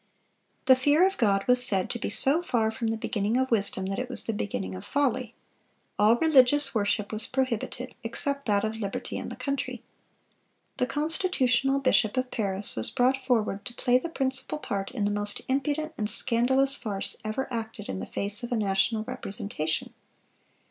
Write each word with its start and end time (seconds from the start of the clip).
The 0.65 0.75
fear 0.75 1.05
of 1.05 1.15
God 1.19 1.47
was 1.47 1.63
said 1.63 1.87
to 1.91 1.99
be 1.99 2.09
so 2.09 2.41
far 2.41 2.71
from 2.71 2.87
the 2.87 2.97
beginning 2.97 3.37
of 3.37 3.51
wisdom 3.51 3.85
that 3.85 3.99
it 3.99 4.09
was 4.09 4.23
the 4.23 4.33
beginning 4.33 4.73
of 4.73 4.83
folly. 4.83 5.35
All 5.99 6.15
religious 6.15 6.73
worship 6.73 7.11
was 7.11 7.27
prohibited, 7.27 7.93
except 8.03 8.47
that 8.47 8.63
of 8.63 8.77
liberty 8.79 9.19
and 9.19 9.31
the 9.31 9.35
country. 9.35 9.83
The 10.77 10.87
"constitutional 10.87 11.77
bishop 11.79 12.17
of 12.17 12.31
Paris 12.31 12.75
was 12.75 12.89
brought 12.89 13.15
forward 13.23 13.63
to 13.63 13.75
play 13.75 13.99
the 13.99 14.09
principal 14.09 14.57
part 14.57 14.89
in 14.89 15.05
the 15.05 15.11
most 15.11 15.43
impudent 15.47 15.93
and 15.99 16.09
scandalous 16.09 16.75
farce 16.75 17.15
ever 17.23 17.47
acted 17.53 17.87
in 17.87 17.99
the 17.99 18.07
face 18.07 18.41
of 18.41 18.51
a 18.51 18.57
national 18.57 19.03
representation.... 19.03 19.93